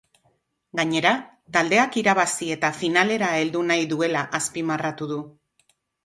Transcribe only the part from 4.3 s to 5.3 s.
azpimarratu du.